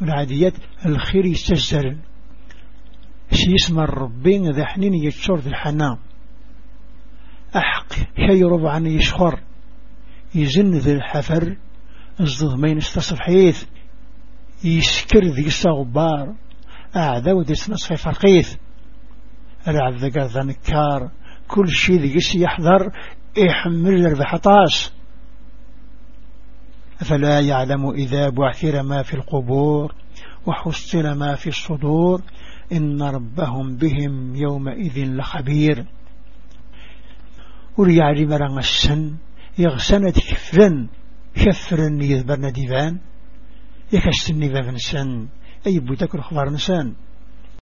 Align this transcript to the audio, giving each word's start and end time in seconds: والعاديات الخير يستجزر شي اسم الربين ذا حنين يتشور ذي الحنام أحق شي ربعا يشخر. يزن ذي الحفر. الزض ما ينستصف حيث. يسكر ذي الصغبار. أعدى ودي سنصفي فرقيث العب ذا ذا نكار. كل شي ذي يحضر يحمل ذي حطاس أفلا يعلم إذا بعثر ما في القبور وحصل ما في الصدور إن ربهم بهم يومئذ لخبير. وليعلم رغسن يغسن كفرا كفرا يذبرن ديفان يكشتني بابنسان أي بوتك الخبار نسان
والعاديات 0.00 0.52
الخير 0.86 1.24
يستجزر 1.24 1.96
شي 3.32 3.54
اسم 3.54 3.80
الربين 3.80 4.50
ذا 4.50 4.64
حنين 4.64 4.94
يتشور 4.94 5.38
ذي 5.38 5.50
الحنام 5.50 5.98
أحق 7.56 7.92
شي 8.16 8.42
ربعا 8.42 8.88
يشخر. 8.88 9.40
يزن 10.34 10.74
ذي 10.74 10.92
الحفر. 10.92 11.56
الزض 12.20 12.58
ما 12.58 12.68
ينستصف 12.68 13.20
حيث. 13.20 13.64
يسكر 14.64 15.24
ذي 15.24 15.46
الصغبار. 15.46 16.34
أعدى 16.96 17.32
ودي 17.32 17.54
سنصفي 17.54 17.96
فرقيث 17.96 18.56
العب 19.68 19.94
ذا 19.94 20.26
ذا 20.26 20.42
نكار. 20.44 21.10
كل 21.48 21.68
شي 21.68 21.96
ذي 21.96 22.18
يحضر 22.34 22.92
يحمل 23.36 24.14
ذي 24.14 24.24
حطاس 24.24 24.92
أفلا 27.00 27.40
يعلم 27.40 27.90
إذا 27.90 28.28
بعثر 28.28 28.82
ما 28.82 29.02
في 29.02 29.14
القبور 29.14 29.94
وحصل 30.46 31.18
ما 31.18 31.34
في 31.34 31.48
الصدور 31.48 32.22
إن 32.72 33.02
ربهم 33.02 33.76
بهم 33.76 34.36
يومئذ 34.36 35.04
لخبير. 35.16 35.86
وليعلم 37.78 38.32
رغسن 38.32 39.16
يغسن 39.58 40.10
كفرا 40.10 40.88
كفرا 41.34 41.98
يذبرن 42.00 42.52
ديفان 42.52 42.98
يكشتني 43.92 44.48
بابنسان 44.48 45.28
أي 45.66 45.78
بوتك 45.78 46.14
الخبار 46.14 46.50
نسان 46.50 46.94